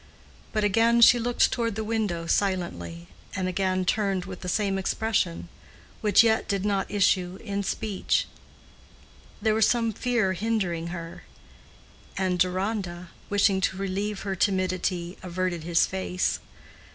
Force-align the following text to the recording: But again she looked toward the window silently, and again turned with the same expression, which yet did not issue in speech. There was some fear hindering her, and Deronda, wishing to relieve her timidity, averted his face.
But 0.51 0.63
again 0.63 0.99
she 1.01 1.19
looked 1.19 1.51
toward 1.51 1.75
the 1.75 1.83
window 1.83 2.25
silently, 2.25 3.05
and 3.35 3.47
again 3.47 3.85
turned 3.85 4.25
with 4.25 4.41
the 4.41 4.49
same 4.49 4.79
expression, 4.79 5.47
which 6.01 6.23
yet 6.23 6.47
did 6.47 6.65
not 6.65 6.89
issue 6.89 7.37
in 7.43 7.61
speech. 7.61 8.25
There 9.43 9.53
was 9.53 9.67
some 9.67 9.93
fear 9.93 10.33
hindering 10.33 10.87
her, 10.87 11.21
and 12.17 12.39
Deronda, 12.39 13.09
wishing 13.29 13.61
to 13.61 13.77
relieve 13.77 14.21
her 14.21 14.35
timidity, 14.35 15.19
averted 15.21 15.61
his 15.65 15.85
face. 15.85 16.39